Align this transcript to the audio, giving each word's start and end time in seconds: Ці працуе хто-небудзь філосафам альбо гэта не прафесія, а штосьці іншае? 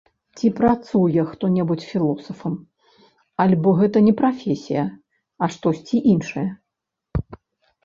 Ці 0.39 0.47
працуе 0.59 1.25
хто-небудзь 1.33 1.85
філосафам 1.89 2.55
альбо 3.47 3.69
гэта 3.83 3.97
не 4.07 4.13
прафесія, 4.23 4.83
а 5.43 5.53
штосьці 5.59 5.97
іншае? 6.17 6.49